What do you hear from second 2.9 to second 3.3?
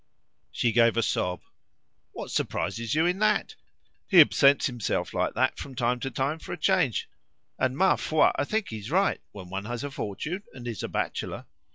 you in